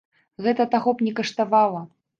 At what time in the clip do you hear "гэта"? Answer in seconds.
0.45-0.65